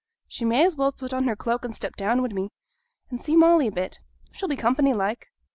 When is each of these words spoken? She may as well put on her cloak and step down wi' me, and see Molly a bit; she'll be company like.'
She 0.27 0.45
may 0.45 0.65
as 0.65 0.75
well 0.75 0.91
put 0.91 1.13
on 1.13 1.25
her 1.25 1.35
cloak 1.35 1.63
and 1.63 1.75
step 1.75 1.95
down 1.95 2.23
wi' 2.23 2.29
me, 2.29 2.49
and 3.11 3.21
see 3.21 3.35
Molly 3.35 3.67
a 3.67 3.71
bit; 3.71 3.99
she'll 4.31 4.49
be 4.49 4.55
company 4.55 4.95
like.' 4.95 5.27